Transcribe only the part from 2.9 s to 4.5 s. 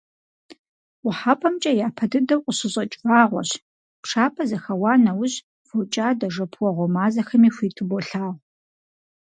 вагъуэщ, пшапэ